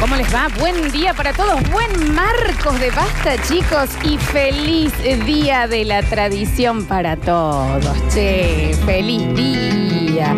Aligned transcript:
¿Cómo 0.00 0.16
les 0.16 0.34
va? 0.34 0.48
Buen 0.58 0.90
día 0.92 1.14
para 1.14 1.32
todos. 1.32 1.62
Buen 1.70 2.14
Marcos 2.14 2.78
de 2.78 2.90
Basta, 2.90 3.36
chicos. 3.48 3.88
Y 4.04 4.18
feliz 4.18 4.92
día 5.24 5.66
de 5.66 5.84
la 5.84 6.02
tradición 6.02 6.84
para 6.84 7.16
todos. 7.16 7.96
Che, 8.12 8.74
feliz 8.84 9.34
día. 9.34 10.34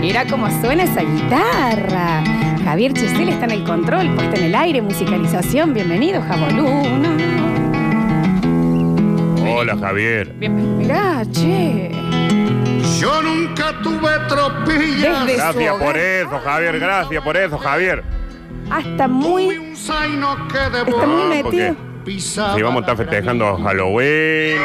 Mira 0.00 0.24
cómo 0.26 0.48
suena 0.60 0.84
esa 0.84 1.00
guitarra. 1.00 2.22
Javier 2.64 2.92
Chesel 2.92 3.30
está 3.30 3.46
en 3.46 3.50
el 3.52 3.64
control, 3.64 4.14
puesta 4.14 4.36
en 4.36 4.44
el 4.44 4.54
aire, 4.54 4.82
musicalización. 4.82 5.74
Bienvenido, 5.74 6.22
Jabolú. 6.22 6.66
Hola, 9.50 9.76
Javier. 9.80 10.32
Bien, 10.34 10.78
mirá, 10.78 11.22
che. 11.32 11.90
Yo 13.00 13.22
nunca 13.22 13.72
tuve 13.82 14.10
tropillas. 14.28 15.26
Desde- 15.26 15.36
Gracias 15.36 15.74
su 15.78 15.84
por 15.84 15.96
eso, 15.96 16.40
Javier. 16.44 16.78
Gracias 16.78 17.24
por 17.24 17.36
eso, 17.36 17.58
Javier. 17.58 18.17
Hasta 18.70 19.06
Tuve 19.06 19.08
muy, 19.08 19.72
está 19.74 21.06
muy 21.06 21.42
metido. 21.42 21.76
Si 22.06 22.62
vamos 22.62 22.76
a 22.76 22.80
estar 22.80 22.96
festejando 22.96 23.56
Halloween, 23.58 24.58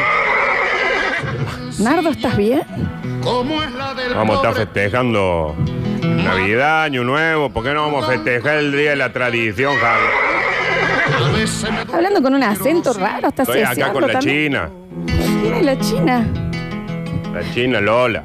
Nardo, 1.78 2.10
¿estás 2.10 2.36
bien? 2.36 2.62
grama. 2.68 3.20
¿Cómo 3.22 3.62
es 3.62 3.72
la 3.72 3.94
del 3.94 4.14
vamos 4.14 4.36
a 4.36 4.36
estar 4.36 4.54
festejando 4.54 5.56
Navidad, 6.02 6.84
Año 6.84 7.04
Nuevo. 7.04 7.50
¿Por 7.50 7.64
qué 7.64 7.74
no 7.74 7.82
vamos 7.82 8.04
a 8.04 8.08
festejar 8.08 8.58
el 8.58 8.72
Día 8.72 8.90
de 8.90 8.96
la 8.96 9.12
Tradición, 9.12 9.74
duele, 11.18 11.46
Hablando 11.92 12.22
con 12.22 12.34
un 12.34 12.42
acento 12.42 12.92
raro, 12.92 13.28
está 13.28 13.42
Estoy 13.42 13.62
acá 13.62 13.92
con 13.92 14.06
la 14.06 14.12
también. 14.14 14.52
China. 14.52 14.70
Tiene 15.42 15.62
la 15.62 15.78
China. 15.78 16.26
La 17.32 17.52
China 17.52 17.80
Lola. 17.80 18.24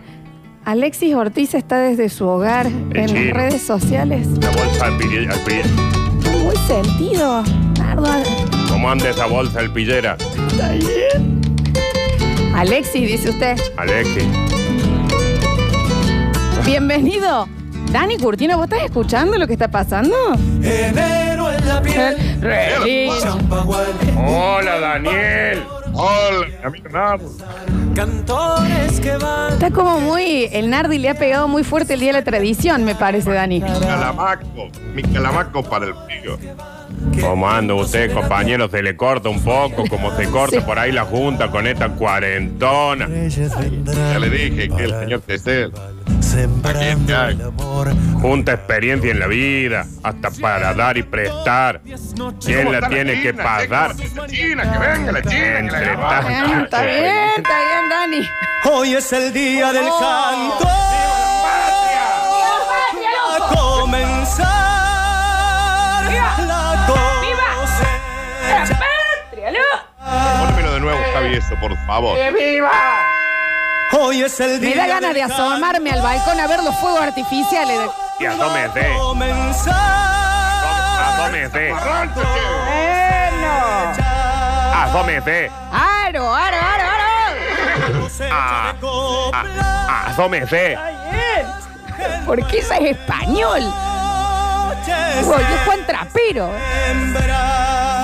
Alexis 0.65 1.15
Ortiz 1.15 1.53
está 1.55 1.79
desde 1.79 2.09
su 2.09 2.27
hogar 2.27 2.67
en 2.67 3.07
chino. 3.07 3.33
redes 3.33 3.61
sociales. 3.61 4.27
La 4.39 4.49
bolsa 4.51 4.85
alpillera. 4.85 5.35
Muy 6.43 6.55
sentido. 6.67 7.43
Nardo, 7.79 8.05
¿Cómo 8.69 8.89
anda 8.89 9.09
esa 9.09 9.25
bolsa 9.25 9.59
alpillera? 9.59 10.15
¿está 10.51 10.71
bien? 10.73 11.41
Alexis, 12.55 13.07
dice 13.07 13.29
usted. 13.29 13.57
Alexis. 13.77 14.25
Bienvenido. 16.65 17.47
Dani 17.91 18.17
Curtino, 18.17 18.57
¿vos 18.57 18.65
estás 18.65 18.83
escuchando 18.85 19.37
lo 19.39 19.47
que 19.47 19.53
está 19.53 19.67
pasando? 19.69 20.15
Enero 20.61 21.51
en 21.51 21.67
la 21.67 21.81
piel. 21.81 22.17
Champagual. 23.21 23.87
Hola, 24.15 24.79
Daniel. 24.79 25.63
Hola, 25.93 26.47
amigo 26.63 26.89
Nardo. 26.89 27.31
Cantores 27.95 28.99
que 28.99 29.17
van. 29.17 29.53
Está 29.53 29.71
como 29.71 29.99
muy. 29.99 30.47
El 30.51 30.69
Nardi 30.69 30.97
le 30.97 31.09
ha 31.09 31.15
pegado 31.15 31.47
muy 31.47 31.63
fuerte 31.63 31.93
el 31.95 31.99
día 31.99 32.09
de 32.13 32.19
la 32.19 32.23
tradición, 32.23 32.83
me 32.83 32.95
parece, 32.95 33.31
Dani. 33.31 33.61
Calamaco, 33.61 34.69
mi 34.93 35.03
calamaco 35.03 35.63
para 35.63 35.87
el 35.87 35.93
frío. 36.05 36.37
¿Cómo 37.21 37.49
anda 37.49 37.73
usted, 37.73 38.13
compañero? 38.13 38.69
Se 38.69 38.81
le 38.83 38.95
corta 38.95 39.29
un 39.29 39.41
poco, 39.43 39.83
como 39.89 40.15
se 40.15 40.29
corta 40.29 40.57
Sí. 40.57 40.63
por 40.65 40.77
ahí 40.79 40.91
la 40.91 41.03
junta 41.05 41.49
con 41.49 41.65
esta 41.67 41.89
cuarentona. 41.89 43.07
Ya 43.07 44.19
le 44.19 44.29
dije 44.29 44.69
que 44.69 44.83
el 44.83 44.91
señor 44.99 45.21
Tesel. 45.21 45.71
Sembrando 46.21 47.25
el 47.25 47.41
amor. 47.41 47.89
Junta 48.21 48.53
experiencia 48.53 49.11
en 49.11 49.19
la 49.19 49.27
vida, 49.27 49.85
hasta 50.03 50.29
para 50.31 50.73
dar 50.73 50.97
y 50.97 51.03
prestar. 51.03 51.81
¿Quién 52.43 52.71
la 52.71 52.87
tiene 52.89 53.21
que 53.21 53.33
pagar? 53.33 53.95
La 53.95 54.27
China, 54.27 54.71
que 54.71 54.77
venga 54.79 55.11
la 55.11 55.21
China. 55.21 55.79
que 55.79 55.85
la. 55.95 56.63
Está 56.63 56.81
bien, 56.83 57.29
está 57.37 57.57
bien, 57.59 57.89
Dani. 57.89 58.29
Hoy 58.71 58.95
es 58.95 59.13
el 59.13 59.33
día 59.33 59.71
del 59.71 59.85
canto. 59.99 60.67
A 63.31 63.37
comenzar 63.55 64.49
la 66.45 66.85
cosecha. 68.65 68.79
Pónmelo 70.45 70.73
de 70.73 70.79
nuevo, 70.79 70.99
Javi, 71.13 71.35
eso, 71.35 71.55
por 71.59 71.75
favor. 71.85 72.17
Hoy 73.91 74.21
es 74.21 74.39
el 74.39 74.59
Me 74.61 74.67
día 74.67 74.77
da 74.77 74.87
ganas 74.99 75.13
de 75.13 75.23
asomarme 75.23 75.91
al 75.91 76.01
balcón 76.01 76.39
a 76.39 76.47
ver 76.47 76.61
los 76.63 76.75
fuegos 76.75 77.01
artificiales. 77.01 77.77
de- 77.79 77.89
Y 78.19 78.25
asómese, 78.25 78.87
asómese. 81.01 81.69
Bueno. 81.71 81.89
asómese, 84.75 85.51
Aro, 85.71 86.35
aro, 86.35 86.57
aro, 86.57 86.83
aro. 86.83 88.07
Asómese. 90.07 90.77
¿Por 92.25 92.45
qué 92.47 92.59
esa 92.59 92.77
es 92.77 92.91
español? 92.97 93.61
Noches 93.61 95.25
Uy, 95.25 95.41
es 95.41 95.61
Juan 95.65 95.79
Trapero. 95.85 96.51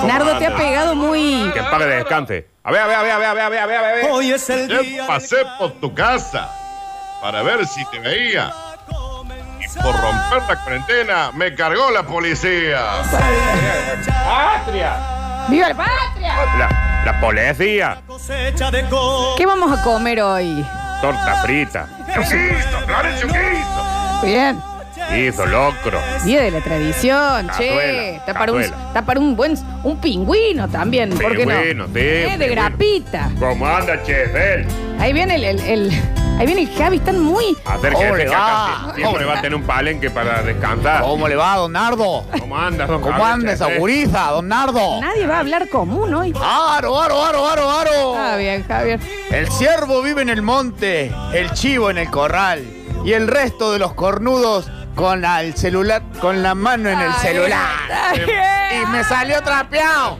Nardo 0.06 0.38
te 0.38 0.46
ha 0.46 0.56
pegado 0.56 0.94
muy. 0.94 1.50
Que 1.52 1.62
pague 1.62 1.86
de 1.86 1.96
descanse. 1.96 2.46
A 2.62 2.70
ver, 2.70 2.82
a 2.82 2.86
ver, 2.86 2.96
a 2.96 3.02
ver, 3.02 3.12
a 3.12 3.18
ver, 3.18 3.28
a 3.28 3.48
ver, 3.48 3.58
a 3.58 3.66
ver, 3.66 3.76
a 3.76 3.82
ver. 3.82 4.06
Hoy 4.10 4.32
es 4.32 4.50
el 4.50 4.68
Yo 4.68 4.82
día 4.82 5.06
pasé 5.06 5.36
por 5.58 5.72
tu 5.72 5.94
casa 5.94 6.50
para 7.20 7.42
ver 7.42 7.66
si 7.66 7.84
te 7.86 7.98
veía. 7.98 8.52
Y 9.60 9.80
por 9.80 9.92
romper 10.00 10.42
la 10.48 10.56
cuarentena 10.62 11.30
me 11.32 11.54
cargó 11.54 11.90
la 11.90 12.02
policía. 12.02 12.80
¡Viva 15.48 15.68
la 15.68 15.74
patria! 15.74 16.34
La, 16.58 17.02
la 17.04 17.20
policía. 17.20 18.02
¿Qué 19.36 19.46
vamos 19.46 19.78
a 19.78 19.82
comer 19.82 20.20
hoy? 20.22 20.66
torta 21.00 21.36
frita, 21.42 21.86
¿Qué 22.06 22.20
hizo, 22.20 22.78
Florencio? 22.86 23.28
¿Qué 23.28 23.52
hizo? 23.52 24.26
Bien. 24.26 24.62
Hizo 25.14 25.46
locro. 25.46 26.00
Día 26.24 26.42
de 26.42 26.50
la 26.50 26.60
tradición, 26.60 27.48
che. 27.56 27.68
Cazuela, 27.68 28.02
Está 28.08 28.34
para, 28.34 28.52
un, 28.52 28.58
cazuela. 28.60 28.86
está 28.88 29.02
para 29.02 29.20
un 29.20 29.36
buen 29.36 29.54
un 29.84 29.96
pingüino 30.00 30.68
también, 30.68 31.10
¿por 31.10 31.36
qué 31.36 31.46
no? 31.46 31.52
Pingüino, 31.54 31.84
sí, 31.86 31.92
Eh, 31.96 32.00
de 32.00 32.28
pingüino. 32.30 32.52
grapita. 32.52 33.30
¿Cómo 33.38 33.66
anda, 33.66 34.02
Chefel? 34.02 34.66
Ahí 34.98 35.12
viene 35.12 35.36
el, 35.36 35.44
el, 35.44 35.60
el- 35.60 35.90
ahí 36.38 36.46
viene 36.46 36.62
el 36.62 36.74
Javi, 36.76 36.96
están 36.96 37.20
muy. 37.20 37.56
Acérquese 37.64 38.04
¿Cómo 38.04 38.16
le 38.16 38.24
que 38.24 38.30
va? 38.30 38.64
acá 38.64 38.80
siempre 38.82 39.04
¿Cómo 39.04 39.18
le 39.18 39.24
va 39.24 39.32
a 39.32 39.34
va? 39.36 39.40
tener 39.42 39.54
un 39.56 39.62
palenque 39.64 40.10
para 40.10 40.42
descansar. 40.42 41.02
¿Cómo 41.02 41.28
le 41.28 41.36
va, 41.36 41.56
don 41.56 41.72
Nardo? 41.72 42.24
¿Cómo 42.38 42.58
anda, 42.58 42.86
don 42.86 43.00
¿Cómo 43.00 43.12
Javier 43.12 43.30
anda 43.32 43.52
esa 43.52 43.74
guriza, 43.78 44.30
don 44.30 44.48
Nardo? 44.48 45.00
Nadie 45.00 45.26
va 45.26 45.36
a 45.36 45.40
hablar 45.40 45.68
común 45.68 46.12
hoy. 46.14 46.32
¡Aro, 46.42 47.00
aro, 47.00 47.24
aro, 47.24 47.46
aro, 47.48 47.70
aro! 47.70 48.14
Ah, 48.16 48.36
bien, 48.36 48.64
Javier. 48.66 48.98
El 49.30 49.50
ciervo 49.52 50.02
vive 50.02 50.22
en 50.22 50.30
el 50.30 50.42
monte, 50.42 51.12
el 51.32 51.50
chivo 51.52 51.90
en 51.90 51.98
el 51.98 52.10
corral 52.10 52.64
y 53.04 53.12
el 53.12 53.28
resto 53.28 53.72
de 53.72 53.78
los 53.78 53.92
cornudos 53.94 54.70
con 54.96 55.20
la- 55.20 55.42
el 55.42 55.54
celular, 55.54 56.02
con 56.20 56.42
la 56.42 56.54
mano 56.56 56.88
en 56.88 56.98
el 56.98 57.12
celular. 57.14 57.68
bien, 57.86 57.98
está 57.98 58.24
bien. 58.26 58.82
Y 58.82 58.86
me 58.86 59.04
salió 59.04 59.40
trapeado. 59.42 60.18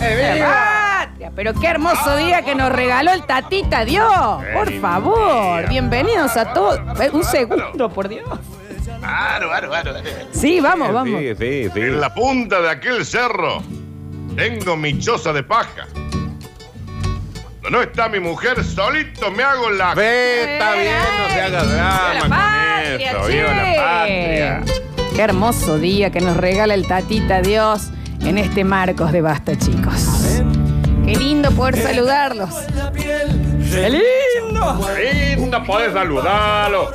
Eh, 0.00 0.42
Patria, 0.44 1.30
Pero 1.34 1.54
qué 1.54 1.66
hermoso 1.68 2.16
día 2.16 2.42
que 2.42 2.54
nos 2.54 2.70
regaló 2.72 3.12
el 3.12 3.24
tatita 3.24 3.84
Dios. 3.84 4.12
Por 4.54 4.72
favor, 4.80 5.68
bienvenidos 5.68 6.36
a 6.36 6.52
todos. 6.52 6.80
Eh, 7.00 7.10
Un 7.12 7.24
segundo, 7.24 7.88
por 7.90 8.08
Dios. 8.08 8.24
Claro, 9.00 9.48
claro, 9.48 9.68
claro. 9.68 9.92
Sí, 10.32 10.60
vamos, 10.60 10.92
vamos. 10.92 11.20
Sí, 11.20 11.34
sí, 11.38 11.70
sí. 11.72 11.80
En 11.80 12.00
la 12.00 12.12
punta 12.14 12.60
de 12.60 12.70
aquel 12.70 13.04
cerro 13.04 13.62
tengo 14.36 14.76
mi 14.76 14.98
choza 14.98 15.32
de 15.32 15.42
paja. 15.42 15.86
Cuando 17.66 17.80
no 17.80 17.84
está 17.84 18.08
mi 18.08 18.20
mujer, 18.20 18.62
solito 18.62 19.28
me 19.32 19.42
hago 19.42 19.70
la... 19.70 19.92
Ve, 19.92 20.52
está 20.52 20.74
bien, 20.74 20.94
no 21.18 21.34
se 21.34 21.40
haga 21.40 21.64
drama 21.64 22.12
¡Viva 22.12 22.14
la 22.14 22.20
con 22.20 22.30
patria, 22.30 23.12
che! 23.26 23.32
¡Viva 23.32 23.54
la 23.54 23.82
patria! 23.82 24.64
Qué 25.16 25.22
hermoso 25.22 25.76
día 25.76 26.10
que 26.10 26.20
nos 26.20 26.36
regala 26.36 26.74
el 26.74 26.86
tatita 26.86 27.42
Dios 27.42 27.88
en 28.20 28.38
este 28.38 28.62
Marcos 28.62 29.10
de 29.10 29.20
Basta, 29.20 29.58
chicos. 29.58 30.42
Qué 31.04 31.16
lindo 31.16 31.50
poder 31.50 31.76
saludarlos. 31.82 32.50
La 32.76 32.92
piel. 32.92 33.58
¡Qué 33.68 33.90
lindo! 33.90 35.64
Podés 35.66 35.92
saludarlo. 35.92 36.92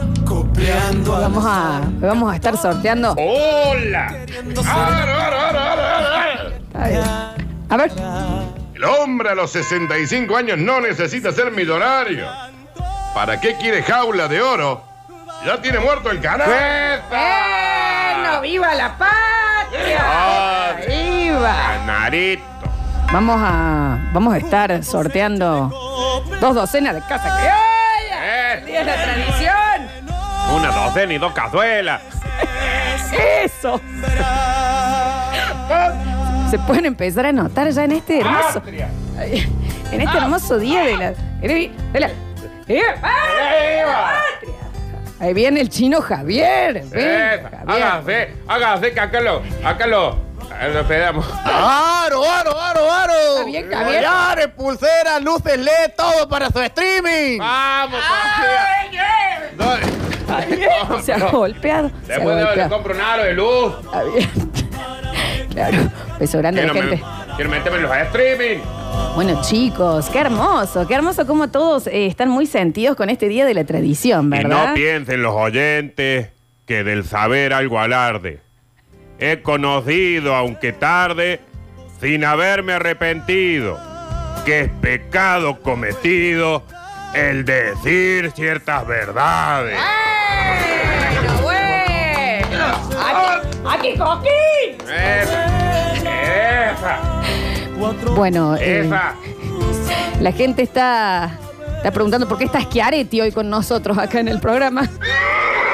Vamos 1.05 1.43
a, 1.45 1.81
vamos 1.99 2.31
a 2.31 2.35
estar 2.35 2.55
sorteando. 2.55 3.13
¡Hola! 3.17 4.25
Aro, 4.65 4.95
aro, 4.95 5.19
aro, 5.19 5.37
aro, 5.37 5.59
aro, 5.59 6.07
aro. 6.15 6.51
Ay, 6.75 6.97
A 7.67 7.75
ver. 7.75 7.91
El 8.81 8.87
hombre 8.87 9.29
a 9.29 9.35
los 9.35 9.51
65 9.51 10.35
años 10.35 10.57
no 10.57 10.81
necesita 10.81 11.31
ser 11.31 11.51
millonario. 11.51 12.25
¿Para 13.13 13.39
qué 13.39 13.55
quiere 13.57 13.83
jaula 13.83 14.27
de 14.27 14.41
oro? 14.41 14.83
Ya 15.45 15.61
tiene 15.61 15.77
muerto 15.77 16.09
el 16.09 16.19
canal. 16.19 16.47
¡Bueno! 17.07 18.41
¡Viva 18.41 18.73
la 18.73 18.97
patria! 18.97 19.99
Ah, 20.01 20.71
¡Viva! 20.87 21.77
Narito. 21.85 22.43
Vamos 23.13 23.39
a, 23.39 23.99
vamos 24.13 24.33
a 24.33 24.37
estar 24.37 24.83
sorteando 24.83 25.69
dos 26.39 26.55
docenas 26.55 26.95
de 26.95 27.01
casa 27.01 27.37
criolla. 27.37 28.53
El 28.55 28.65
día 28.65 28.79
de 28.79 28.85
la 28.85 29.03
tradición. 29.03 30.55
Una 30.55 30.71
docena 30.71 31.13
y 31.13 31.17
dos 31.19 31.33
cazuelas. 31.33 32.01
¡Eso! 33.43 33.79
Se 36.51 36.59
pueden 36.59 36.85
empezar 36.85 37.25
a 37.25 37.31
notar 37.31 37.69
ya 37.69 37.83
en 37.85 37.93
este 37.93 38.19
hermoso. 38.19 38.61
En 39.91 40.01
este 40.01 40.17
hermoso 40.17 40.57
día 40.59 40.83
de 40.83 40.97
la. 40.97 41.11
de 41.11 41.47
la- 41.47 41.69
de 41.93 41.99
la- 41.99 42.11
¡Viva! 42.67 42.93
¡Viva! 42.93 44.11
¡Patria! 44.31 44.55
Ahí 45.19 45.33
viene 45.33 45.61
el 45.61 45.69
chino 45.69 46.01
Javier. 46.01 46.83
Ven, 46.89 47.43
Javier. 47.43 47.45
hágase, 47.67 48.33
hágase 48.47 48.93
que 48.93 48.99
acá 48.99 49.19
lo, 49.21 49.41
acá 49.63 49.87
lo, 49.87 50.17
lo 50.73 50.87
pedamos. 50.87 51.25
¡Aro, 51.43 52.23
aro, 52.29 52.59
aro, 52.59 52.91
aro! 52.91 53.13
Está 53.33 53.43
bien, 53.45 53.69
Javier. 53.71 54.03
Collares, 54.03 54.47
pulseras, 54.47 55.21
luces 55.21 55.57
LED, 55.57 55.91
todo 55.97 56.27
para 56.29 56.49
su 56.49 56.59
streaming. 56.61 57.37
Vamos, 57.39 57.99
Sofía. 57.99 58.67
Se 61.03 61.13
ha 61.13 61.19
golpeado. 61.29 61.89
Se 62.05 62.13
ha 62.13 62.15
Después 62.17 62.35
de 62.35 62.41
le 62.41 62.45
golpeado. 62.47 62.69
compro 62.69 62.93
un 62.95 63.01
aro 63.01 63.23
de 63.23 63.33
luz. 63.33 63.73
Está 63.83 64.03
bien. 64.03 64.29
Claro. 65.51 65.77
Beso 66.21 66.37
grande 66.37 66.61
a 66.61 66.67
la 66.67 66.71
Quiero, 66.73 66.87
gente. 66.89 67.03
me, 67.03 67.35
quiero 67.35 67.49
meterme 67.49 67.77
en 67.79 67.83
los 67.83 67.95
streaming. 67.97 68.59
Bueno, 69.15 69.41
chicos, 69.41 70.07
qué 70.11 70.19
hermoso, 70.19 70.85
qué 70.87 70.93
hermoso 70.93 71.25
como 71.25 71.49
todos 71.49 71.87
eh, 71.87 72.05
están 72.05 72.29
muy 72.29 72.45
sentidos 72.45 72.95
con 72.95 73.09
este 73.09 73.27
día 73.27 73.43
de 73.43 73.55
la 73.55 73.63
tradición, 73.65 74.27
Y 74.27 74.29
¿verdad? 74.29 74.67
no 74.69 74.73
piensen 74.75 75.23
los 75.23 75.33
oyentes 75.35 76.29
que 76.67 76.83
del 76.83 77.05
saber 77.05 77.53
algo 77.53 77.79
alarde. 77.79 78.39
He 79.17 79.41
conocido, 79.41 80.35
aunque 80.35 80.73
tarde, 80.73 81.39
sin 81.99 82.23
haberme 82.23 82.73
arrepentido, 82.73 83.79
que 84.45 84.59
es 84.61 84.69
pecado 84.79 85.59
cometido 85.63 86.61
el 87.15 87.45
decir 87.45 88.29
ciertas 88.35 88.85
verdades. 88.85 89.75
Bueno, 91.41 91.41
bueno. 91.41 92.65
Aquí, 93.65 93.89
aquí 93.89 93.97
Coquín. 93.97 94.87
Esa, 94.87 95.70
esa, 96.31 96.99
Bueno, 98.15 98.55
eh, 98.55 98.81
esa. 98.85 99.13
la 100.19 100.31
gente 100.31 100.61
está, 100.63 101.31
está 101.77 101.91
preguntando 101.91 102.27
por 102.27 102.37
qué 102.37 102.45
está 102.45 102.61
Schiaretti 102.61 103.21
hoy 103.21 103.31
con 103.31 103.49
nosotros 103.49 103.97
acá 103.97 104.19
en 104.19 104.27
el 104.27 104.39
programa. 104.39 104.89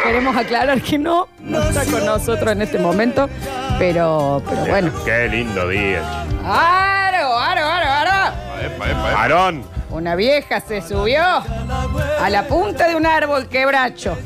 Queremos 0.04 0.36
aclarar 0.38 0.82
que 0.82 0.98
no, 0.98 1.28
no 1.42 1.62
está 1.62 1.84
con 1.86 2.06
nosotros 2.06 2.52
en 2.52 2.62
este 2.62 2.80
momento, 2.80 3.30
pero, 3.78 4.42
pero 4.50 4.66
bueno. 4.66 4.92
Qué 5.04 5.28
lindo 5.28 5.68
día. 5.68 6.02
¡Aro, 6.46 7.38
aro, 7.38 7.66
aro, 7.66 7.90
aro! 7.90 8.34
Epa, 8.62 8.90
epa, 8.90 8.90
epa. 8.90 9.12
Varón, 9.14 9.64
Una 9.90 10.16
vieja 10.16 10.62
se 10.62 10.82
subió 10.82 11.22
a 11.24 12.30
la 12.30 12.44
punta 12.48 12.88
de 12.88 12.96
un 12.96 13.06
árbol 13.06 13.48
quebracho 13.50 14.18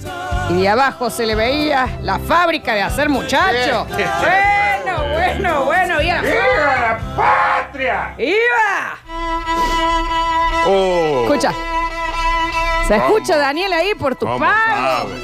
y 0.52 0.62
de 0.62 0.70
abajo 0.70 1.10
se 1.10 1.26
le 1.26 1.34
veía 1.34 1.88
la 2.04 2.20
fábrica 2.20 2.76
de 2.76 2.84
hacer 2.84 3.10
muchachos. 3.10 3.88
Bueno, 3.88 4.06
bueno, 5.26 5.66
bueno, 5.66 5.98
vieja. 6.00 6.22
¡Viva 6.22 6.76
la 6.82 7.00
patria! 7.16 8.16
¡Iba! 8.18 8.98
Oh, 10.68 11.22
Escucha. 11.24 11.52
Se 12.88 12.96
escucha 12.96 13.38
Daniel 13.38 13.72
ahí 13.74 13.94
por 13.96 14.16
tu 14.16 14.26
¿cómo 14.26 14.40
pago. 14.40 15.10
sabe? 15.10 15.16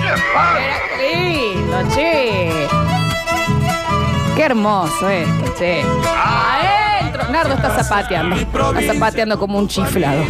Mira 0.00 0.76
qué 0.98 1.16
lindo, 1.16 1.94
che. 1.94 2.66
Qué 4.36 4.42
hermoso 4.44 5.08
esto, 5.08 5.54
che. 5.58 5.82
Adentro. 6.16 7.28
Nardo 7.30 7.54
está 7.54 7.82
zapateando. 7.82 8.36
Está 8.36 8.92
zapateando 8.94 9.38
como 9.38 9.58
un 9.58 9.68
chiflado. 9.68 10.24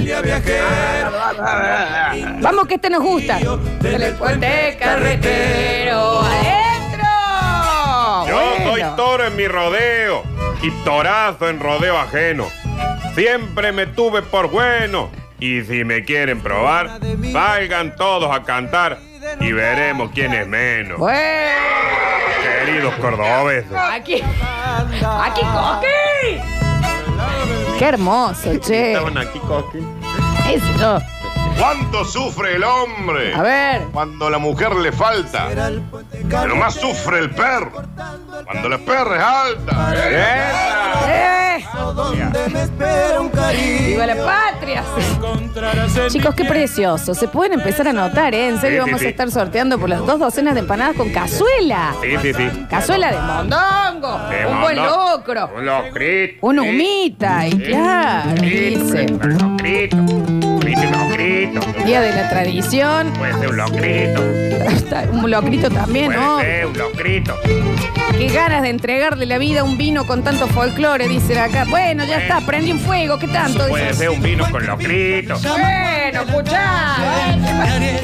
Vamos 2.40 2.66
que 2.66 2.74
este 2.74 2.90
nos 2.90 3.02
gusta. 3.02 3.38
El 3.38 4.14
puente 4.14 4.76
carretero. 4.80 6.22
Toro 8.96 9.26
en 9.26 9.36
mi 9.36 9.46
rodeo 9.46 10.22
y 10.62 10.70
torazo 10.84 11.48
en 11.48 11.60
rodeo 11.60 11.98
ajeno. 11.98 12.46
Siempre 13.14 13.72
me 13.72 13.86
tuve 13.86 14.22
por 14.22 14.50
bueno. 14.50 15.10
Y 15.38 15.62
si 15.62 15.84
me 15.84 16.04
quieren 16.04 16.40
probar, 16.40 17.00
salgan 17.32 17.96
todos 17.96 18.34
a 18.34 18.42
cantar 18.44 18.98
y 19.40 19.52
veremos 19.52 20.10
quién 20.14 20.32
es 20.34 20.46
menos. 20.46 20.98
Bueno. 20.98 21.60
Queridos 22.64 22.94
cordobeses. 22.94 23.72
Aquí. 23.72 24.22
Aquí, 24.22 25.40
Coqui. 25.40 26.40
Qué 27.78 27.84
hermoso, 27.84 28.56
che. 28.58 28.92
Estaban 28.92 29.18
aquí, 29.18 29.38
Coqui. 29.40 29.78
Eso. 30.48 31.00
¿Cuánto 31.58 32.04
sufre 32.04 32.56
el 32.56 32.64
hombre? 32.64 33.34
A 33.34 33.42
ver. 33.42 33.82
Cuando 33.92 34.30
la 34.30 34.38
mujer 34.38 34.74
le 34.76 34.92
falta. 34.92 35.48
Pero 36.28 36.56
más 36.56 36.74
sufre 36.74 37.18
el 37.18 37.30
perro. 37.30 37.82
Cuando 38.44 38.68
la 38.68 38.78
perra 38.78 39.16
es 39.16 39.22
alta. 39.22 39.94
¡Esa! 39.94 41.56
¡Eh! 41.56 41.64
Donde 41.94 42.48
me 42.50 42.62
espera 42.62 43.20
un 43.20 43.28
cariño. 43.28 43.86
¡Viva 43.88 44.06
la 44.06 44.16
patria! 44.24 44.82
Encontrarás 45.14 45.96
en 45.96 46.08
Chicos, 46.08 46.34
qué 46.34 46.44
precioso. 46.44 47.14
Se 47.14 47.28
pueden 47.28 47.52
empezar 47.54 47.86
a 47.86 47.90
anotar, 47.90 48.34
¿eh? 48.34 48.48
En 48.48 48.58
serio, 48.60 48.82
Sí, 48.82 48.84
sí, 48.84 48.90
vamos 48.90 49.00
sí. 49.00 49.06
a 49.06 49.10
estar 49.10 49.30
sorteando 49.30 49.78
por 49.78 49.88
las 49.88 50.04
dos 50.06 50.18
docenas 50.18 50.54
de 50.54 50.60
empanadas 50.60 50.96
con 50.96 51.10
cazuela. 51.10 51.94
Sí, 52.00 52.08
sí, 52.22 52.32
sí. 52.34 52.66
Cazuela 52.70 53.10
de 53.12 53.18
mondongo. 53.20 54.18
De 54.28 54.46
un 54.46 54.60
buen 54.62 54.76
locro. 54.76 55.50
Un 55.56 55.66
locrito. 55.66 56.46
Una 56.46 56.62
sí. 56.62 56.68
humita. 56.70 57.46
Y 57.46 57.50
Sí. 57.52 57.58
claro, 57.58 58.30
dice. 58.40 59.06
Un 59.12 59.38
locrito. 59.38 59.96
Locrito, 60.74 60.98
locrito. 61.60 61.84
Día 61.84 62.00
de 62.00 62.12
la 62.14 62.28
tradición. 62.30 63.12
Puede 63.12 63.34
ser 63.38 63.48
un 63.50 63.56
locrito. 63.56 64.22
Está 64.72 65.02
Un 65.12 65.30
locrito 65.30 65.70
también, 65.70 66.06
Puede 66.06 66.20
¿no? 66.20 66.40
ser 66.40 66.66
un 66.66 66.78
locrito. 66.78 67.36
Qué 68.16 68.28
ganas 68.28 68.62
de 68.62 68.70
entregarle 68.70 69.26
la 69.26 69.36
vida 69.38 69.60
a 69.60 69.64
un 69.64 69.76
vino 69.76 70.06
con 70.06 70.22
tanto 70.22 70.46
folclore, 70.46 71.08
dicen 71.08 71.38
acá. 71.38 71.64
Bueno, 71.68 72.04
ya 72.04 72.18
está, 72.18 72.40
prendí 72.40 72.72
un 72.72 72.80
fuego, 72.80 73.18
¿qué 73.18 73.28
tanto? 73.28 73.66
Puede 73.68 73.92
ser 73.94 74.10
un 74.10 74.22
vino 74.22 74.48
con 74.50 74.66
locrito. 74.66 75.36
Bueno, 75.42 76.22
escuchá. 76.22 76.96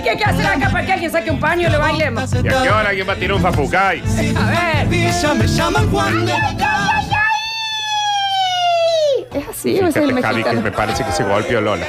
¿Qué 0.02 0.10
hay 0.10 0.16
que 0.16 0.24
hacer 0.24 0.46
acá 0.46 0.70
para 0.70 0.84
que 0.84 0.92
alguien 0.92 1.10
saque 1.10 1.30
un 1.30 1.40
paño 1.40 1.68
y 1.68 1.72
lo 1.72 1.78
bailemos? 1.78 2.32
¿Y 2.34 2.38
a 2.38 2.42
qué 2.42 2.70
hora 2.70 2.88
alguien 2.90 3.08
va 3.08 3.12
a 3.12 3.16
tirar 3.16 3.36
un 3.36 3.42
zapucay? 3.42 4.02
A 4.36 4.50
ver. 4.50 4.88
villa 4.88 5.34
me 5.34 5.46
llaman 5.46 5.88
cuando 5.88 6.32
Es 9.34 9.48
así, 9.48 9.76
es 9.76 9.82
el 9.82 9.92
Fíjate, 9.92 10.02
Javi, 10.02 10.12
que 10.12 10.14
mexicano. 10.14 10.60
me 10.62 10.72
parece 10.72 11.04
que 11.04 11.12
se 11.12 11.22
golpeó 11.24 11.60
Lola. 11.60 11.86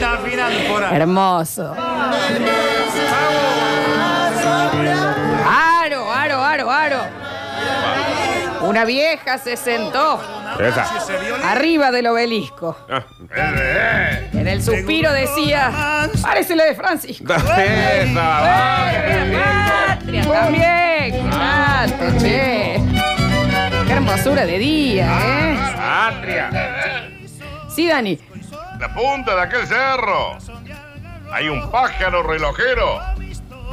Está 0.00 0.12
afinando 0.14 0.58
por 0.72 0.82
ahí. 0.84 0.96
Hermoso. 0.96 1.74
Aro, 5.46 6.12
aro, 6.12 6.42
aro, 6.42 6.70
aro. 6.70 7.00
Una 8.62 8.84
vieja 8.84 9.38
se 9.38 9.56
sentó 9.56 10.20
Esa. 10.60 10.86
arriba 11.50 11.90
del 11.90 12.06
obelisco. 12.06 12.76
Ah, 12.90 13.02
eh, 13.34 14.30
En 14.34 14.46
el 14.46 14.62
suspiro 14.62 15.12
decía, 15.12 16.08
parece 16.22 16.54
la 16.56 16.64
de 16.64 16.74
Francisco. 16.74 17.32
Esa. 17.32 17.46
Patria 20.00 20.22
también. 20.26 21.22
Che. 22.20 22.80
Qué 23.86 23.92
hermosura 23.92 24.44
de 24.46 24.58
día, 24.58 25.06
¿eh? 25.24 25.56
Patria. 25.76 26.50
Sí, 27.68 27.88
Dani. 27.88 28.18
La 28.80 28.88
punta 28.94 29.34
de 29.34 29.42
aquel 29.42 29.66
cerro. 29.66 30.38
Hay 31.30 31.50
un 31.50 31.70
pájaro 31.70 32.22
relojero. 32.22 32.98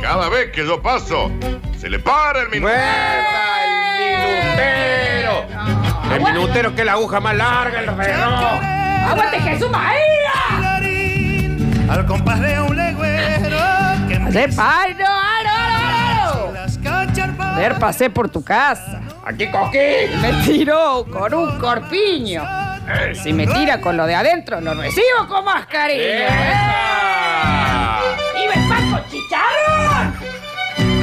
Cada 0.02 0.28
vez 0.28 0.52
que 0.52 0.66
yo 0.66 0.82
paso, 0.82 1.32
se 1.80 1.90
le 1.90 1.98
para 2.00 2.42
el 2.42 2.50
minuto. 2.50 2.74
¡Esa! 2.74 3.64
¡El 4.02 4.42
minutero! 4.44 5.46
El 6.14 6.22
minutero 6.22 6.76
que 6.76 6.82
es 6.82 6.86
la 6.86 6.92
aguja 6.92 7.22
más 7.22 7.36
larga, 7.38 7.80
el 7.80 7.88
reloj. 7.88 8.62
¡Aguante 9.10 9.40
Jesús 9.40 9.72
María! 9.72 10.82
Al 11.90 12.06
compás 12.06 12.42
de 12.42 12.60
un 12.60 12.76
legüero 12.76 13.58
que 14.10 14.20
me 14.20 14.30
cacharpas. 16.84 17.58
Ayer 17.58 17.80
pasé 17.80 18.10
por 18.10 18.28
tu 18.28 18.44
casa. 18.44 19.02
Aquí, 19.26 19.50
Coqui. 19.50 20.18
Me 20.22 20.34
tiró 20.46 21.06
con 21.10 21.34
un 21.34 21.58
corpiño. 21.60 22.67
Si 23.22 23.34
me 23.34 23.46
tira 23.48 23.79
con 23.82 23.98
lo 23.98 24.06
de 24.06 24.15
adentro, 24.15 24.62
lo 24.62 24.74
recibo 24.74 25.27
con 25.27 25.44
mascarilla. 25.46 26.27
¿eh? 26.27 26.53
¡Y 28.44 28.48
me 28.48 28.56
paso 28.70 29.03
chicharrón! 29.10 30.13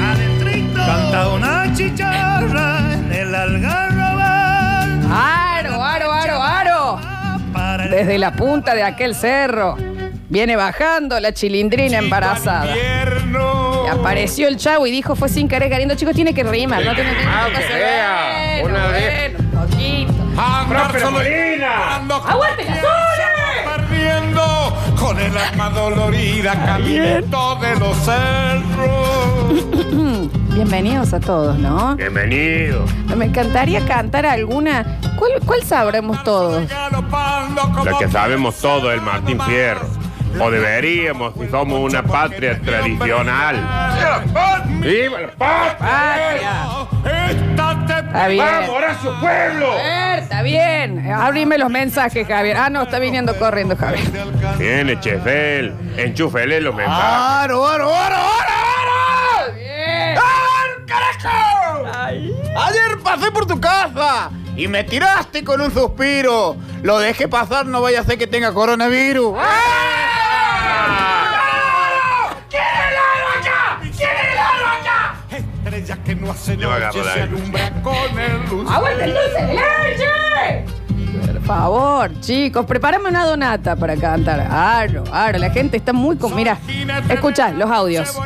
Adentrito 0.02 0.74
canta 0.86 1.28
una 1.28 1.72
chicharra 1.74 2.78
en 2.94 3.12
el 3.12 3.34
algarrobal. 3.34 5.00
¡Aro, 5.12 5.82
aro, 5.82 6.12
aro, 6.12 6.42
aro! 6.42 7.00
El 7.84 7.90
Desde 7.90 8.18
la 8.18 8.32
punta 8.32 8.74
de 8.74 8.82
aquel 8.82 9.14
cerro 9.14 9.76
viene 10.28 10.56
bajando 10.56 11.20
la 11.20 11.32
chilindrina 11.32 11.98
embarazada. 11.98 12.74
Y 12.76 13.88
apareció 13.88 14.48
el 14.48 14.56
chavo 14.56 14.86
y 14.86 14.90
dijo, 14.90 15.14
fue 15.16 15.28
sin 15.28 15.48
querer 15.48 15.68
queriendo. 15.70 15.94
Chicos, 15.94 16.14
tiene 16.14 16.32
que 16.34 16.42
rimar, 16.44 16.82
no 16.84 16.94
tiene 16.94 17.10
que 17.14 17.24
Ah, 17.26 17.46
que 17.54 17.62
sea. 17.62 18.58
Bueno, 18.62 18.76
Una 18.78 18.86
vez. 18.88 19.32
bueno, 19.34 19.43
poquito. 20.34 20.68
¡Próspero 20.68 21.10
Molina! 21.10 21.96
¡Aguante 21.96 22.64
la 22.64 22.74
zona! 22.76 23.76
Perdiendo 23.76 24.76
con 24.98 25.18
el 25.18 25.36
alma 25.36 25.70
dolorida 25.70 26.52
caminito 26.64 27.56
de 27.56 27.76
los 27.76 27.96
cerros. 27.98 29.24
Bienvenidos 30.54 31.12
a 31.12 31.20
todos, 31.20 31.58
¿no? 31.58 31.96
Bienvenido. 31.96 32.84
Me 33.16 33.26
encantaría 33.26 33.84
cantar 33.86 34.24
alguna. 34.26 35.00
¿Cuál, 35.18 35.32
cuál 35.44 35.62
sabremos 35.62 36.22
todos? 36.22 36.62
Lo 37.84 37.98
que 37.98 38.08
sabemos 38.08 38.56
todo 38.56 38.90
es 38.92 38.98
el 38.98 39.04
Martín 39.04 39.40
Fierro. 39.40 39.88
O 40.40 40.50
deberíamos, 40.50 41.32
si 41.40 41.48
somos 41.48 41.78
una 41.78 42.02
patria 42.02 42.60
tradicional. 42.60 43.56
¡Viva 44.80 45.20
la 45.20 45.30
patria! 45.32 46.66
Está 48.14 48.28
bien. 48.28 48.46
¡Vamos, 48.46 48.68
Horacio 48.68 49.18
Pueblo! 49.18 49.72
Javier, 49.72 50.18
Está 50.20 50.42
bien. 50.42 51.10
Abrime 51.12 51.58
los 51.58 51.68
mensajes, 51.68 52.28
Javier. 52.28 52.56
Ah, 52.56 52.70
no, 52.70 52.82
está 52.82 53.00
viniendo 53.00 53.36
corriendo, 53.36 53.76
Javier. 53.76 54.06
Tiene 54.56 55.00
Chefel, 55.00 55.74
enchúfele 55.96 56.60
los 56.60 56.72
mensajes. 56.76 57.04
¡Aro, 57.04 57.66
aro, 57.66 57.92
aro, 57.92 58.14
aro, 58.14 59.42
aro! 59.42 59.54
Bien. 59.54 60.16
¡Aro, 60.16 60.86
carajo! 60.86 61.86
Ayer 62.06 62.98
pasé 63.02 63.32
por 63.32 63.46
tu 63.46 63.60
casa 63.60 64.30
y 64.56 64.68
me 64.68 64.84
tiraste 64.84 65.42
con 65.42 65.60
un 65.60 65.74
suspiro. 65.74 66.56
Lo 66.84 67.00
dejé 67.00 67.26
pasar, 67.26 67.66
no 67.66 67.82
vaya 67.82 68.02
a 68.02 68.04
ser 68.04 68.16
que 68.16 68.28
tenga 68.28 68.54
coronavirus. 68.54 69.36
Estrella 69.38 70.03
que 76.04 76.14
no 76.14 76.30
hace 76.30 76.56
Le 76.56 76.66
va 76.66 76.76
a 76.76 76.78
noche 76.80 77.00
agarrar 77.00 77.14
se 77.14 77.22
alumbra 77.22 77.70
con 77.82 78.18
el 78.18 78.50
luz. 78.50 78.70
¡Aguanta 78.70 79.04
el 79.04 79.14
dulce 79.14 79.46
de 79.46 79.54
leche! 79.54 80.74
Por 81.26 81.42
favor, 81.42 82.20
chicos, 82.20 82.66
prepárame 82.66 83.08
una 83.08 83.24
donata 83.26 83.76
para 83.76 83.96
cantar. 83.96 84.40
Aro, 84.40 85.04
aro, 85.12 85.38
la 85.38 85.50
gente 85.50 85.76
está 85.76 85.92
muy 85.92 86.16
con. 86.16 86.34
Mira, 86.34 86.58
escucha 87.08 87.52
los 87.52 87.70
audios. 87.70 88.18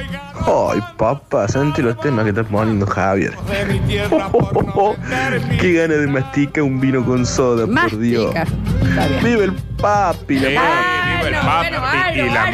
Ay, 0.47 0.81
papá, 0.97 1.49
sentí 1.49 1.83
los 1.83 1.99
temas 2.01 2.25
que 2.25 2.31
está 2.31 2.45
poniendo 2.45 2.87
Javier. 2.87 3.35
De 3.37 3.65
mi 3.67 3.81
tierra 3.81 4.29
por 4.29 4.65
no 4.65 4.95
tener 5.09 5.59
Qué 5.59 5.73
gana 5.75 5.95
de 5.95 6.07
mastica 6.07 6.63
un 6.63 6.81
vino 6.81 7.05
con 7.05 7.27
soda, 7.27 7.67
por 7.67 7.99
Dios. 7.99 8.35
Mastica. 8.35 8.47
Está 8.89 9.07
bien. 9.07 9.25
Vive 9.25 9.45
el 9.45 9.53
papi, 9.53 10.39
la 10.39 10.61
papi. 10.61 11.08
Viva 11.19 11.29
el 11.29 11.35
papi 11.35 11.71
bueno, 11.71 11.85
aro, 11.85 12.15
y 12.15 12.31
la 12.31 12.51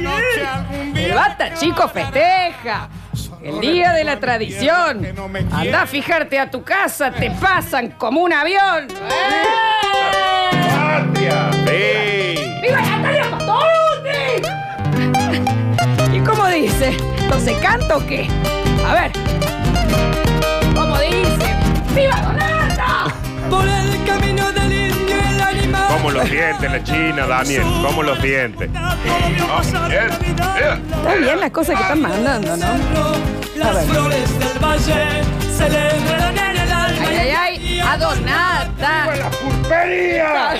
noche 0.00 0.46
algún 0.46 0.94
día. 0.94 1.14
Basta, 1.14 1.54
chicos, 1.54 1.92
festeja. 1.92 2.88
El 3.42 3.60
día 3.60 3.92
de 3.92 4.04
la 4.04 4.20
tradición. 4.20 5.06
Anda 5.52 5.82
a 5.82 5.86
fijarte 5.86 6.38
a 6.38 6.50
tu 6.50 6.62
casa, 6.62 7.10
te 7.10 7.30
pasan 7.30 7.92
como 7.92 8.20
un 8.20 8.32
avión. 8.32 8.88
¡Patria! 10.68 11.50
¡Sí! 11.52 12.38
¡Viva 12.62 12.80
Natalia 12.80 13.30
Pastoruti! 13.30 14.42
¿Y 16.16 16.20
cómo 16.20 16.46
dice? 16.48 16.96
¿Entonces 17.18 17.56
canta 17.62 17.96
o 17.96 18.06
qué? 18.06 18.28
A 18.86 18.94
ver. 18.94 19.12
¿Cómo 20.74 20.98
dice? 20.98 21.54
¡Viva 21.94 22.20
Donata! 22.20 23.06
Por 23.48 23.66
el 23.66 24.04
camino 24.04 24.39
el 24.39 24.39
animal. 26.20 26.26
¿Cómo 26.26 26.26
lo 26.26 26.26
siente 26.26 26.68
la 26.68 26.84
China, 26.84 27.26
Daniel? 27.26 27.62
¿Cómo 27.84 28.02
lo 28.02 28.16
siente? 28.16 28.66
Bien, 28.66 29.88
bien. 29.88 30.82
Está 30.90 31.14
bien 31.16 31.40
las 31.40 31.50
cosas 31.50 31.76
que 31.76 31.82
están 31.82 32.00
mandando, 32.00 32.56
¿no? 32.56 32.66
A 32.66 32.76
Las 33.56 33.74
ver. 33.74 33.84
flores 33.86 34.38
del 34.38 34.58
valle 34.58 35.22
celebran 35.56 36.38
en 36.38 36.56
el 36.56 36.72
alma. 36.72 37.06
¡Ay, 37.08 37.16
ay, 37.16 37.30
ay! 37.30 37.80
¡A 37.80 37.96
Donata! 37.98 39.16
¡La 39.16 39.30
pulpería! 39.30 40.52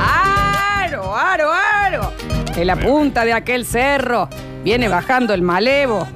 ¡Aro, 0.00 1.16
aro, 1.16 1.50
aro! 1.52 2.12
En 2.56 2.66
la 2.66 2.76
punta 2.76 3.24
de 3.24 3.32
aquel 3.32 3.64
cerro 3.64 4.28
viene 4.64 4.88
bajando 4.88 5.32
el 5.34 5.42
malevo. 5.42 6.06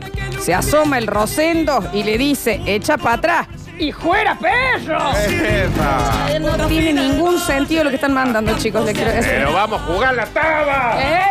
Se 0.41 0.53
asoma 0.55 0.99
el 0.99 1.07
rosendo 1.07 1.89
y 1.93 2.03
le 2.03 2.19
dice, 2.19 2.61
echa 2.67 2.99
para 2.99 3.15
atrás. 3.15 3.47
¡Y 3.83 3.91
fuera, 3.91 4.39
perro! 4.39 5.11
Eh, 5.19 6.39
No 6.41 6.69
tiene 6.69 6.93
ningún 6.93 7.37
sentido 7.41 7.83
lo 7.83 7.91
que 7.91 7.97
están 7.97 8.15
mandando, 8.15 8.57
chicos. 8.57 8.85
Le 8.85 8.93
quiero 8.93 9.11
decir. 9.11 9.33
Pero 9.39 9.53
vamos 9.53 9.81
a 9.81 9.85
jugar 9.87 10.15
la 10.15 10.27
taba. 10.27 10.99
¿Eh? 11.03 11.23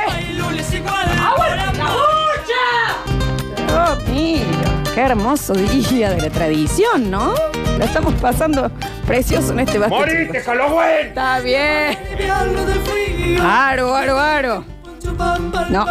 ¡Aguanta 1.18 1.72
la! 1.74 1.92
Oh, 3.74 3.96
mira, 4.12 4.44
qué 4.94 5.00
hermoso 5.00 5.54
día 5.54 6.10
de 6.10 6.22
la 6.24 6.30
tradición, 6.30 7.10
¿no? 7.10 7.34
La 7.78 7.86
estamos 7.86 8.14
pasando 8.16 8.70
precioso 9.08 9.54
en 9.54 9.62
este 9.62 9.80
basta, 9.80 9.96
¡Moriste. 9.96 10.44
Calogüen! 10.44 11.08
Está 11.08 11.40
bien. 11.40 11.98
Aro, 13.42 13.96
aro, 13.96 14.20
aro. 14.20 14.66
No. 15.70 15.86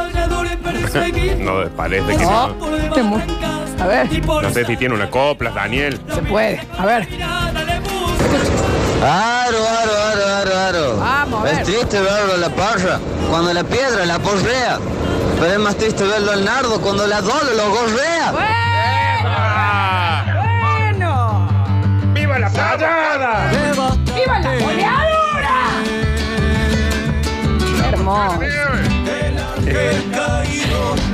No, 1.39 1.69
parece 1.77 2.17
que 2.17 2.25
No, 2.25 2.49
no. 2.49 2.55
te 2.95 3.03
mu- 3.03 3.19
A 3.81 3.87
ver, 3.87 4.09
No 4.27 4.51
sé 4.51 4.65
si 4.67 4.77
tiene 4.77 4.95
una 4.95 5.09
copla, 5.11 5.51
Daniel. 5.51 5.99
se 6.15 6.23
puede. 6.23 6.61
A 6.79 6.85
ver. 6.87 7.09
Aro, 9.03 9.59
aro, 9.59 9.93
aro, 10.13 10.27
aro, 10.37 10.59
aro. 10.59 10.97
Vamos, 10.99 11.41
a 11.41 11.45
ver. 11.45 11.55
Es 11.55 11.63
triste 11.65 12.01
verlo 12.01 12.35
a 12.35 12.37
la 12.37 12.51
parra 12.51 12.99
cuando 13.31 13.53
la 13.55 13.65
piedra 13.65 14.05
la 14.05 14.19
porrea. 14.19 14.79
Pero 15.39 15.53
es 15.55 15.59
más 15.59 15.77
triste 15.77 16.05
verlo 16.05 16.33
al 16.33 16.45
nardo 16.45 16.81
cuando 16.83 17.07
la 17.07 17.21
dolo 17.23 17.55
lo 17.57 17.71
gorrea. 17.71 18.33
Bueno. 20.83 21.49
¡Viva 22.13 22.39
la 22.39 22.51
playada! 22.51 23.51
¡Viva 24.15 24.39
la 24.41 24.55
goleadora! 24.59 25.57
Hermoso. 27.91 28.39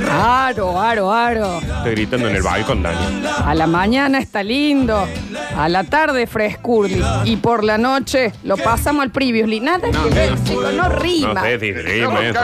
Aro, 0.09 0.79
aro, 0.81 1.11
aro. 1.13 1.59
Estoy 1.59 1.91
gritando 1.91 2.27
en 2.29 2.35
el 2.35 2.41
balcón, 2.41 2.81
Daniel. 2.81 3.27
A 3.45 3.53
la 3.53 3.67
mañana 3.67 4.19
está 4.19 4.41
lindo. 4.43 5.05
A 5.55 5.69
la 5.69 5.83
tarde 5.83 6.27
frescurli. 6.27 7.03
Y 7.25 7.37
por 7.37 7.63
la 7.63 7.77
noche 7.77 8.31
lo 8.43 8.57
pasamos 8.57 9.03
al 9.03 9.11
previously. 9.11 9.59
Nada 9.59 9.89
que 9.91 10.09
ver, 10.13 10.43
chicos, 10.43 10.73
no 10.73 10.83
No 10.83 10.89
rima. 10.89 11.41
sé 11.41 11.59
si 11.59 11.73
rima 11.73 12.05
¿Cómo 12.07 12.19
eso. 12.19 12.39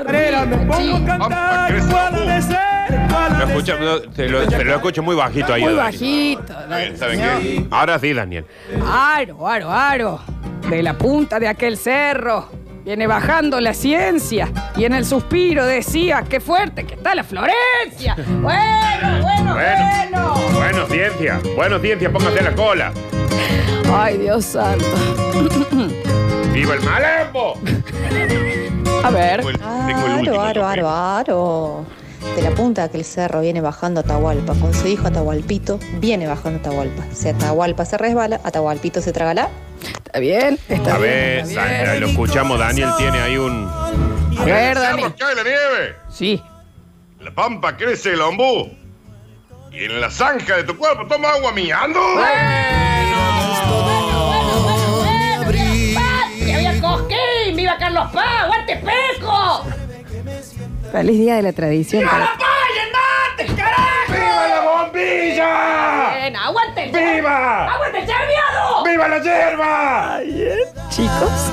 Espera, 0.00 0.44
me 0.46 0.56
pongo 0.58 0.96
a 1.22 1.66
crece 1.68 1.88
la 1.90 2.08
pú. 3.28 3.38
Lo 3.38 3.44
escucho, 3.46 3.78
no, 3.80 4.12
se, 4.14 4.28
lo, 4.28 4.50
se 4.50 4.64
lo 4.64 4.74
escucho 4.76 5.02
muy 5.02 5.16
bajito 5.16 5.52
ahí. 5.52 5.62
Muy 5.62 5.74
Daniel. 5.74 5.92
bajito. 5.92 6.54
Bien, 6.68 6.96
¿Saben 6.96 7.20
qué? 7.20 7.66
Ahora 7.70 7.98
sí, 7.98 8.12
Daniel. 8.12 8.46
Aro, 8.86 9.46
aro, 9.48 9.70
aro. 9.70 10.20
De 10.68 10.82
la 10.82 10.94
punta 10.94 11.38
de 11.38 11.46
aquel 11.48 11.76
cerro 11.76 12.48
viene 12.84 13.06
bajando 13.06 13.60
la 13.60 13.74
ciencia. 13.74 14.50
Y 14.76 14.84
en 14.84 14.92
el 14.94 15.04
suspiro 15.04 15.64
decía, 15.66 16.24
qué 16.28 16.40
fuerte 16.40 16.84
que 16.84 16.94
está 16.94 17.14
la 17.14 17.24
Florencia. 17.24 18.14
Bueno, 18.16 18.42
bueno, 18.42 19.22
Bueno. 19.22 19.54
bueno. 19.54 20.34
Bueno, 20.54 20.86
ciencia. 20.86 21.40
Bueno, 21.56 21.78
ciencia, 21.78 22.10
póngase 22.12 22.42
la 22.42 22.54
cola. 22.54 22.92
Ay, 23.92 24.18
Dios 24.18 24.44
santo. 24.44 24.84
¡Viva 26.52 26.74
el 26.74 26.80
malembo! 26.82 27.54
A 29.02 29.10
ver. 29.10 29.38
Tengo 29.40 29.50
el- 29.50 29.58
tengo 29.86 30.06
el 30.06 30.38
Aro, 30.38 30.40
aro, 30.40 30.66
aro, 30.66 30.90
aro. 30.90 31.86
De 32.36 32.42
la 32.42 32.50
punta 32.50 32.82
de 32.82 32.88
aquel 32.88 33.04
cerro 33.04 33.40
viene 33.42 33.60
bajando 33.60 34.00
Atahualpa. 34.00 34.54
Con 34.54 34.72
su 34.72 34.86
hijo 34.88 35.06
Atahualpito 35.06 35.78
viene 36.00 36.26
bajando 36.26 36.58
Atahualpa. 36.60 37.02
Si 37.12 37.28
Atahualpa 37.28 37.84
se 37.84 37.98
resbala, 37.98 38.40
Atahualpito 38.44 39.00
se 39.02 39.12
tragalá. 39.12 39.48
Está 40.14 40.20
bien, 40.20 40.58
está 40.68 40.94
A 40.94 40.98
bien. 40.98 41.10
ver, 41.10 41.38
está 41.40 41.64
bien. 41.64 42.00
lo 42.00 42.06
escuchamos, 42.06 42.56
Daniel 42.60 42.88
tiene 42.96 43.18
ahí 43.20 43.36
un... 43.36 43.68
A 44.38 44.44
ver, 44.44 44.78
Dani. 44.78 45.02
Cae 45.18 45.34
la 45.34 45.42
nieve. 45.42 45.96
Sí. 46.08 46.40
La 47.18 47.32
pampa 47.34 47.76
crece 47.76 48.12
el 48.12 48.20
ombú. 48.20 48.70
Y 49.72 49.84
en 49.86 50.00
la 50.00 50.08
zanja 50.10 50.56
de 50.58 50.62
tu 50.62 50.76
cuerpo 50.78 51.04
toma 51.08 51.30
agua 51.30 51.50
miando. 51.50 51.98
¡Viva 56.38 56.72
Cosquín! 56.80 57.56
¡Viva 57.56 57.76
Carlos 57.78 58.10
Paz! 58.12 58.42
¡Aguante 58.44 58.76
Peco! 58.76 59.64
Feliz 60.92 61.18
día 61.18 61.36
de 61.36 61.42
la 61.42 61.52
tradición. 61.52 62.04
para- 62.08 62.30
¡Viva 64.08 64.48
la 64.48 64.60
bombilla! 64.60 64.92
Bien, 64.92 65.32
¡Aguante 65.32 65.32
el 65.32 66.03
¡Viva! 66.94 67.74
¡Aguante 67.74 67.98
el 67.98 68.06
charmeado! 68.06 68.84
¡Viva 68.84 69.08
la 69.08 69.18
hierba! 69.18 70.20
Chicos, 70.90 71.52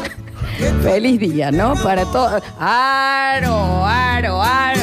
feliz 0.84 1.20
día, 1.20 1.52
¿no? 1.52 1.74
Para 1.76 2.06
todos. 2.06 2.44
Aro, 2.60 3.86
aro, 3.86 4.42
aro. 4.42 4.82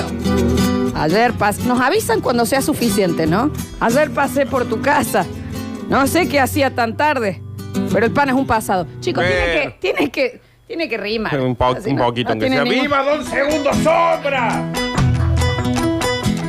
Ayer 0.97 1.33
pasé. 1.35 1.63
Nos 1.63 1.81
avisan 1.81 2.21
cuando 2.21 2.45
sea 2.45 2.61
suficiente, 2.61 3.27
¿no? 3.27 3.53
Ayer 3.79 4.11
pasé 4.13 4.47
por 4.47 4.65
tu 4.65 4.81
casa. 4.83 5.25
No 5.89 6.07
sé 6.07 6.29
qué 6.29 6.41
hacía 6.41 6.75
tan 6.75 6.97
tarde, 6.97 7.41
pero 7.93 8.07
el 8.07 8.13
pan 8.13 8.29
es 8.31 8.35
un 8.35 8.47
pasado. 8.47 8.87
Chicos, 9.01 9.25
tiene 9.25 9.45
que, 9.53 9.77
tiene 9.81 10.11
que, 10.11 10.41
tiene 10.67 10.89
que 10.89 10.99
rimar. 10.99 11.39
Un, 11.41 11.55
po- 11.55 11.67
Así 11.77 11.91
un 11.91 11.97
no- 11.97 12.05
poquito, 12.07 12.29
no 12.31 12.33
aunque 12.33 12.47
tiene 12.47 12.57
sea. 12.57 12.65
ningún- 12.65 12.83
¡Viva 12.83 13.03
Don 13.05 13.25
Segundo 13.25 13.73
Sombra! 13.75 14.65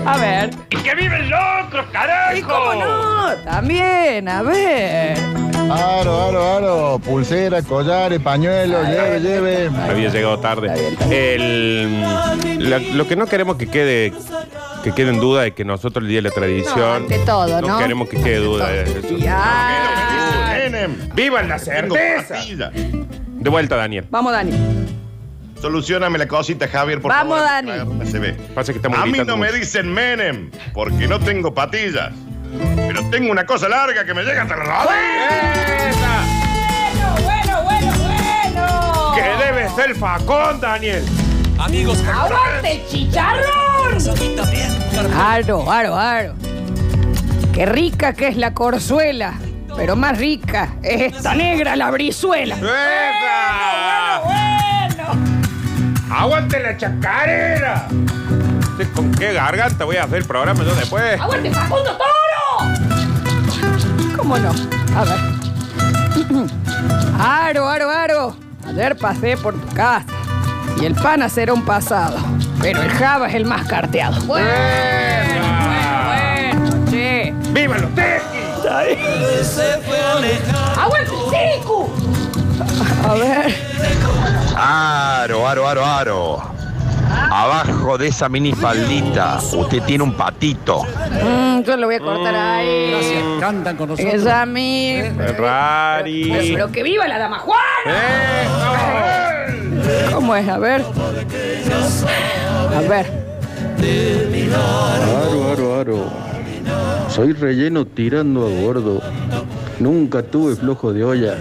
A 0.06 0.18
ver. 0.18 0.50
¡Y 0.72 0.78
que 0.78 0.96
vive 0.96 1.18
el 1.18 1.30
locro, 1.30 1.86
carajo! 1.92 2.36
¿Y 2.38 2.42
cómo 2.42 2.74
no? 2.76 3.34
También, 3.46 4.28
a 4.28 4.42
ver. 4.42 5.18
Aro, 5.72 6.28
aro, 6.28 6.56
aro. 6.58 7.00
Pulsera, 7.04 7.62
collares, 7.62 8.20
pañuelos, 8.20 8.88
lleve, 8.88 9.20
lleve. 9.20 9.70
Había 9.90 10.10
llegado 10.10 10.40
tarde. 10.40 10.96
El, 11.12 12.02
la- 12.70 12.80
lo 12.80 13.08
que 13.08 13.16
no 13.16 13.28
queremos 13.28 13.58
que 13.58 13.68
quede 13.68 14.14
que 14.84 14.94
quede 14.94 15.10
en 15.10 15.20
duda 15.20 15.46
es 15.46 15.54
que 15.54 15.66
nosotros 15.66 16.04
el 16.04 16.10
día 16.10 16.20
de 16.20 16.30
la 16.30 16.32
tradición 16.32 17.04
ante 17.04 17.20
todo, 17.20 17.62
¿no? 17.62 17.78
queremos 17.78 18.08
que 18.08 18.16
quede 18.22 18.38
duda 18.38 18.70
de 18.70 18.84
eso. 18.84 19.18
Ya. 19.18 20.58
¡Viva 21.14 21.42
la 21.44 21.58
pastilla. 21.58 22.72
De 22.74 23.50
vuelta, 23.50 23.76
Daniel. 23.76 24.06
Vamos, 24.10 24.32
Dani. 24.32 24.52
Solucioname 25.62 26.18
la 26.18 26.28
cosita, 26.28 26.68
Javier, 26.68 27.02
por 27.02 27.12
Vamos, 27.12 27.38
favor. 27.38 27.52
Dani. 27.52 27.72
Claro, 27.72 28.06
Se 28.10 28.20
ve. 28.20 28.34
Pasa 28.56 28.72
que 28.72 28.78
estamos 28.80 28.98
A 29.00 29.06
mí 29.06 29.18
no 29.20 29.36
me 29.38 29.48
mucho. 29.48 29.60
dicen 29.60 29.92
Menem, 29.94 30.50
porque 30.74 31.08
no 31.08 31.20
tengo 31.20 31.54
patillas. 31.54 32.12
Pero 32.88 33.04
tengo 33.10 33.32
una 33.32 33.46
cosa 33.46 33.68
larga 33.70 34.06
que 34.06 34.14
me 34.14 34.24
llega 34.24 34.44
hasta 34.44 34.56
la 34.56 34.64
rodilla. 34.64 36.24
Bueno, 37.24 37.62
bueno, 37.64 37.92
bueno. 38.04 39.14
Que 39.16 39.46
debe 39.46 39.70
ser 39.76 39.96
facón, 39.96 40.60
Daniel. 40.62 41.04
Amigos, 41.60 42.02
¡Aguante, 42.08 42.82
chicharrón! 42.90 43.98
Aro, 45.16 45.70
aro, 45.72 45.96
aro. 45.96 46.34
Qué 47.54 47.66
rica 47.66 48.14
que 48.14 48.30
es 48.30 48.38
la 48.38 48.54
corzuela, 48.54 49.34
pero 49.76 49.96
más 49.98 50.18
rica 50.18 50.70
es 50.82 51.14
esta 51.14 51.36
negra, 51.36 51.76
la 51.76 51.92
brizuela. 51.92 52.56
¡Epa! 52.56 54.22
Bueno, 54.24 54.39
¡Aguante 56.10 56.60
la 56.60 56.76
chacarera! 56.78 57.88
¿Con 58.96 59.12
qué 59.12 59.34
garganta 59.34 59.86
voy 59.86 59.98
a 59.98 60.04
hacer 60.06 60.20
el 60.20 60.26
programa 60.26 60.64
yo 60.64 60.74
después? 60.76 61.20
¡Aguante, 61.20 61.52
Facundo 61.52 61.98
Toro! 61.98 62.74
¿Cómo 64.18 64.38
no? 64.38 64.50
A 64.96 65.04
ver. 65.06 65.20
Aro, 67.20 67.68
aro, 67.68 67.90
aro. 67.90 68.36
Ayer 68.68 68.96
pasé 68.98 69.36
por 69.38 69.54
tu 69.54 69.68
casa 69.76 70.06
y 70.80 70.86
el 70.86 70.96
pana 70.96 71.28
será 71.28 71.54
un 71.54 71.66
pasado, 71.66 72.18
pero 72.62 72.82
el 72.82 72.90
Java 72.92 73.28
es 73.28 73.36
el 73.36 73.46
más 73.46 73.68
carteado. 73.68 74.22
Bueno, 74.22 74.48
bueno, 75.38 75.52
bueno, 76.06 76.86
che. 76.90 77.34
¡Viva 77.52 77.78
los 77.78 77.94
tequis! 77.96 79.60
¡Aguante, 80.78 81.12
Siku! 81.30 81.90
A 83.08 83.14
ver. 83.16 83.54
Aro, 84.62 85.48
aro, 85.48 85.68
aro, 85.70 85.86
aro. 85.86 86.42
Abajo 87.32 87.98
de 87.98 88.08
esa 88.08 88.28
minifaldita, 88.28 89.40
usted 89.54 89.82
tiene 89.84 90.04
un 90.04 90.14
patito. 90.14 90.84
Mm, 90.84 91.62
yo 91.62 91.78
lo 91.78 91.88
voy 91.88 91.96
a 91.96 92.00
cortar 92.00 92.36
ahí. 92.36 92.92
Gracias, 92.92 93.24
cantan 93.40 93.78
con 93.78 93.88
nosotros. 93.90 94.14
Es 94.14 94.28
a 94.28 94.46
mí. 94.46 95.02
Rari. 95.38 96.52
Pero 96.54 96.72
que 96.72 96.84
viva 96.84 97.08
la 97.08 97.18
dama 97.18 97.40
Juana. 97.40 97.64
¿Cómo 100.14 100.36
es? 100.36 100.50
A 100.50 100.58
ver. 100.58 100.84
A 102.76 102.82
ver. 102.82 103.06
Aro, 104.54 105.52
aro, 105.52 105.80
aro. 105.80 106.10
Soy 107.08 107.32
relleno 107.32 107.86
tirando 107.86 108.46
a 108.46 108.50
gordo. 108.62 109.02
Nunca 109.80 110.22
tuve 110.22 110.56
flojo 110.58 110.92
de 110.92 111.06
olla. 111.06 111.38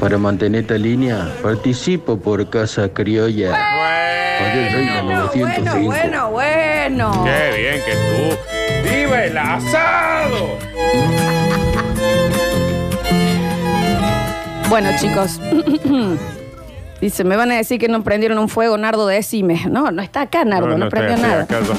Para 0.00 0.16
mantener 0.16 0.62
esta 0.62 0.74
línea, 0.78 1.28
participo 1.42 2.18
por 2.18 2.48
Casa 2.50 2.88
Criolla. 2.88 3.50
Reina 4.72 5.02
Bueno, 5.02 5.24
905. 5.34 5.84
bueno, 5.86 6.30
bueno. 6.30 7.24
¡Qué 7.24 7.58
bien 7.60 7.82
que 7.84 7.92
tú! 7.92 8.88
¡Viva 8.88 9.24
el 9.24 9.36
asado! 9.36 10.56
Bueno, 14.68 14.90
chicos. 15.00 15.40
Dice, 17.00 17.24
me 17.24 17.36
van 17.36 17.50
a 17.52 17.56
decir 17.56 17.78
que 17.80 17.88
no 17.88 18.02
prendieron 18.02 18.38
un 18.38 18.48
fuego, 18.48 18.76
Nardo, 18.78 19.06
decime. 19.06 19.62
No, 19.70 19.90
no 19.90 20.00
está 20.02 20.22
acá, 20.22 20.44
Nardo, 20.44 20.76
no, 20.78 20.86
estoy- 20.86 20.90
prendió 20.90 21.14
estoy 21.16 21.30
nada. 21.30 21.42
acá 21.44 21.58
yo. 21.66 21.74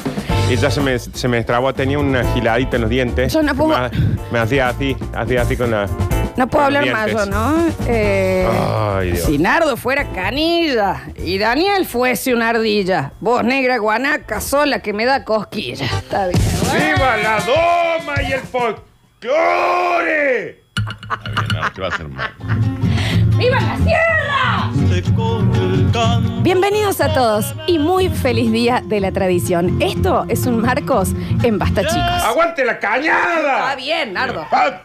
Y 0.54 0.56
ya 0.58 0.70
se 0.72 0.82
me, 0.82 0.98
se 1.00 1.28
me 1.28 1.38
estrabó, 1.38 1.74
tenía 1.74 2.00
una 2.00 2.24
giladita 2.34 2.76
en 2.78 2.82
los 2.82 2.90
dientes. 2.90 3.32
Yo 3.34 3.42
no 3.44 3.54
puedo- 3.56 3.78
Me, 3.80 3.90
me 4.32 4.40
hacía 4.40 4.70
así, 4.70 4.96
hacía 5.16 5.42
así 5.44 5.56
con 5.56 5.72
la. 5.72 5.88
No 6.40 6.48
puedo 6.48 6.64
hablar 6.64 6.90
más 6.90 7.12
yo. 7.12 7.26
¿no? 7.26 7.68
Eh, 7.86 8.48
Ay, 8.98 9.12
Dios. 9.12 9.26
si 9.26 9.38
Nardo 9.38 9.76
fuera 9.76 10.06
canilla 10.14 11.02
y 11.18 11.38
Daniel 11.38 11.86
fuese 11.86 12.34
una 12.34 12.48
ardilla, 12.52 13.12
vos 13.20 13.44
negra 13.44 13.78
guanaca 13.78 14.40
sola 14.40 14.82
que 14.82 14.94
me 14.94 15.04
da 15.06 15.26
cosquilla. 15.26 15.86
Está 15.86 16.28
bien. 16.28 16.42
¡Viva 16.74 17.18
la 17.18 17.42
doma 17.42 18.22
y 18.22 18.32
el 18.32 18.40
folclore! 18.40 18.80
Está 20.78 21.30
bien, 21.30 21.62
no, 21.62 21.74
¿qué 21.74 21.82
va 21.82 21.88
a 21.90 21.98
ser 21.98 22.08
mal? 22.08 22.32
¡Viva 23.38 23.60
la 23.60 23.78
sierra! 23.80 24.70
Bienvenidos 26.42 27.02
a 27.02 27.14
todos 27.14 27.54
y 27.68 27.80
muy 27.80 28.08
feliz 28.08 28.50
día 28.54 28.82
de 28.86 29.02
la 29.02 29.12
tradición. 29.12 29.82
Esto 29.82 30.26
es 30.30 30.46
un 30.46 30.62
Marcos 30.62 31.10
en 31.44 31.60
Basta, 31.60 31.82
chicos. 31.82 32.24
¡Aguante 32.24 32.64
la 32.64 32.80
cañada! 32.80 33.60
Está 33.60 33.76
bien, 33.76 34.14
Nardo. 34.14 34.48
¡Ah! 34.50 34.84